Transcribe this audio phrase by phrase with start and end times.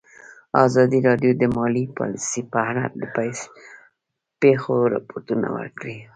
[0.65, 3.03] ازادي راډیو د مالي پالیسي په اړه د
[4.41, 5.97] پېښو رپوټونه ورکړي.